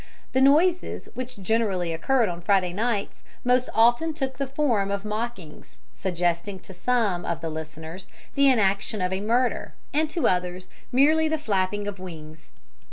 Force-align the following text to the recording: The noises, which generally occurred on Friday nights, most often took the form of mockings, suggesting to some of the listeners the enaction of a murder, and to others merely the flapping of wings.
The 0.31 0.41
noises, 0.41 1.09
which 1.13 1.43
generally 1.43 1.93
occurred 1.93 2.27
on 2.27 2.41
Friday 2.41 2.73
nights, 2.73 3.21
most 3.43 3.69
often 3.71 4.15
took 4.15 4.39
the 4.39 4.47
form 4.47 4.89
of 4.89 5.05
mockings, 5.05 5.77
suggesting 5.95 6.57
to 6.61 6.73
some 6.73 7.23
of 7.23 7.39
the 7.39 7.51
listeners 7.51 8.07
the 8.33 8.47
enaction 8.49 8.99
of 9.05 9.13
a 9.13 9.21
murder, 9.21 9.75
and 9.93 10.09
to 10.09 10.27
others 10.27 10.67
merely 10.91 11.27
the 11.27 11.37
flapping 11.37 11.87
of 11.87 11.99
wings. 11.99 12.47